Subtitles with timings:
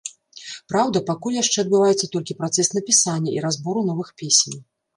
[0.71, 4.61] Праўда, пакуль яшчэ адбываецца толькі працэс напісання і разбору новых песень.